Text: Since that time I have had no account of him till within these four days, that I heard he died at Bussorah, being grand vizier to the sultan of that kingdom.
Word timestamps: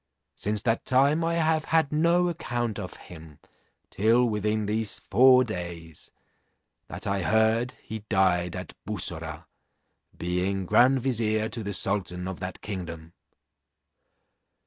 Since 0.35 0.63
that 0.63 0.83
time 0.83 1.23
I 1.23 1.35
have 1.35 1.65
had 1.65 1.91
no 1.93 2.27
account 2.27 2.79
of 2.79 2.95
him 2.95 3.37
till 3.91 4.27
within 4.27 4.65
these 4.65 4.97
four 4.97 5.43
days, 5.43 6.09
that 6.87 7.05
I 7.05 7.21
heard 7.21 7.73
he 7.83 7.99
died 8.09 8.55
at 8.55 8.73
Bussorah, 8.83 9.45
being 10.17 10.65
grand 10.65 11.01
vizier 11.01 11.49
to 11.49 11.61
the 11.61 11.73
sultan 11.75 12.27
of 12.27 12.39
that 12.39 12.61
kingdom. 12.61 13.13